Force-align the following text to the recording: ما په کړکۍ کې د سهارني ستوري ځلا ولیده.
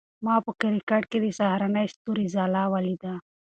ما 0.25 0.35
په 0.45 0.51
کړکۍ 0.61 1.01
کې 1.09 1.17
د 1.21 1.25
سهارني 1.37 1.85
ستوري 1.93 2.25
ځلا 2.35 2.63
ولیده. 2.73 3.13